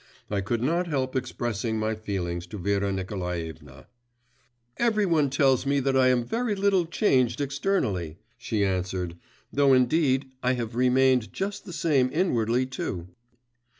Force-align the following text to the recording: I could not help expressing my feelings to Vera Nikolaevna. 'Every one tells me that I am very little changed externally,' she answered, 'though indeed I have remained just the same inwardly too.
I 0.31 0.41
could 0.41 0.63
not 0.63 0.87
help 0.87 1.15
expressing 1.15 1.77
my 1.77 1.93
feelings 1.93 2.47
to 2.47 2.57
Vera 2.57 2.91
Nikolaevna. 2.91 3.85
'Every 4.77 5.05
one 5.05 5.29
tells 5.29 5.67
me 5.67 5.79
that 5.79 5.95
I 5.95 6.07
am 6.07 6.23
very 6.23 6.55
little 6.55 6.87
changed 6.87 7.39
externally,' 7.39 8.17
she 8.35 8.65
answered, 8.65 9.15
'though 9.53 9.73
indeed 9.73 10.31
I 10.41 10.53
have 10.53 10.73
remained 10.73 11.31
just 11.31 11.65
the 11.65 11.73
same 11.73 12.09
inwardly 12.11 12.65
too. 12.65 13.09